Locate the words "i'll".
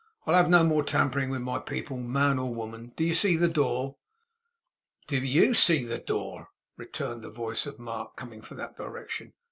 0.25-0.33